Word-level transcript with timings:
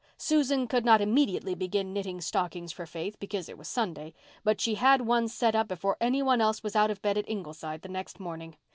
Susan 0.17 0.67
could 0.67 0.83
not 0.83 0.99
immediately 0.99 1.53
begin 1.53 1.93
knitting 1.93 2.19
stockings 2.19 2.71
for 2.71 2.87
Faith 2.87 3.19
because 3.19 3.47
it 3.47 3.55
was 3.55 3.67
Sunday, 3.67 4.15
but 4.43 4.59
she 4.59 4.73
had 4.73 5.01
one 5.01 5.27
set 5.27 5.53
up 5.53 5.67
before 5.67 5.95
any 6.01 6.23
one 6.23 6.41
else 6.41 6.63
was 6.63 6.75
out 6.75 6.89
of 6.89 6.99
bed 7.03 7.19
at 7.19 7.29
Ingleside 7.29 7.83
the 7.83 7.87
next 7.87 8.19
morning. 8.19 8.57